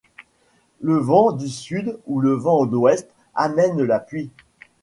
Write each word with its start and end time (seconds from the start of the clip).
Le 0.79 0.95
vent 0.97 1.31
du 1.31 1.47
sud 1.47 1.99
ou 2.07 2.21
le 2.21 2.31
vent 2.33 2.65
d'ouest 2.65 3.07
amène 3.35 3.83
la 3.83 3.99
pluie. 3.99 4.31